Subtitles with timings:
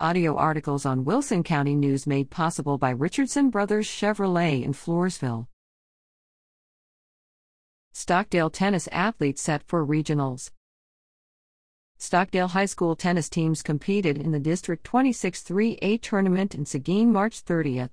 [0.00, 5.46] Audio articles on Wilson County News made possible by Richardson Brothers Chevrolet in Floresville.
[7.92, 10.50] Stockdale tennis athletes set for regionals.
[11.96, 17.44] Stockdale High School tennis teams competed in the District 26 3A tournament in Seguin March
[17.44, 17.90] 30th.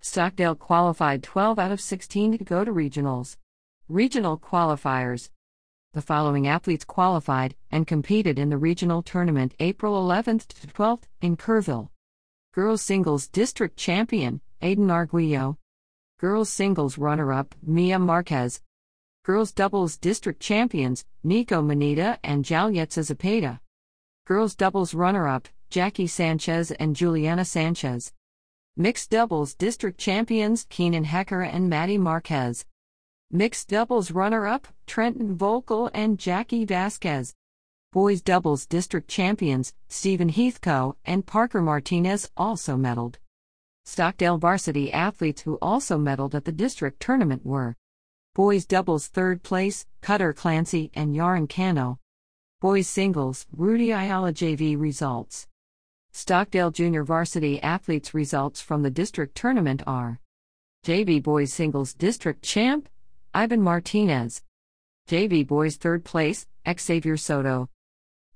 [0.00, 3.36] Stockdale qualified 12 out of 16 to go to regionals.
[3.88, 5.30] Regional qualifiers
[5.92, 11.36] the following athletes qualified and competed in the regional tournament April 11th to 12th in
[11.36, 11.88] Kerrville.
[12.54, 15.58] Girls Singles District Champion, Aiden Arguello.
[16.20, 18.62] Girls Singles Runner Up, Mia Marquez.
[19.24, 23.58] Girls Doubles District Champions, Nico Manita and Jalietza Zapata.
[24.26, 28.12] Girls Doubles Runner Up, Jackie Sanchez and Juliana Sanchez.
[28.76, 32.64] Mixed Doubles District Champions, Keenan Hecker and Maddie Marquez.
[33.32, 37.32] Mixed doubles runner up, Trenton Volkel and Jackie Vasquez.
[37.92, 43.18] Boys doubles district champions, Stephen Heathco and Parker Martinez also medaled.
[43.84, 47.76] Stockdale varsity athletes who also medaled at the district tournament were
[48.34, 52.00] Boys doubles third place, Cutter Clancy and Yaron Cano.
[52.60, 55.46] Boys singles, Rudy Ayala JV results.
[56.10, 60.18] Stockdale junior varsity athletes results from the district tournament are
[60.84, 62.88] JV boys singles district champ,
[63.32, 64.42] Ivan Martinez.
[65.08, 67.68] JV Boys third place, Xavier Soto.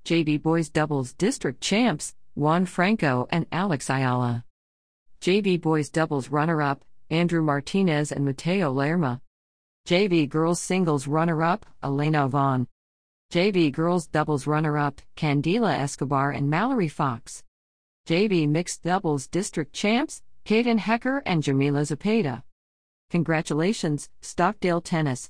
[0.05, 4.45] JV Boys doubles district champs, Juan Franco and Alex Ayala.
[5.19, 9.19] JV Boys doubles runner up, Andrew Martinez and Mateo Lerma.
[9.85, 12.65] JV Girls singles runner up, Elena Vaughn.
[13.33, 17.43] JV Girls doubles runner up, Candila Escobar and Mallory Fox.
[18.07, 22.43] JV Mixed doubles district champs, Kaden Hecker and Jamila Zapata.
[23.15, 25.29] Congratulations, Stockdale Tennis.